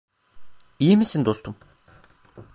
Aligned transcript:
İyi 0.79 0.97
misin 0.97 1.25
dostum? 1.25 1.55